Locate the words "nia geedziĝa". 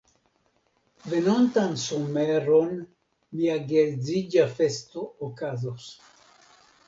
3.41-4.49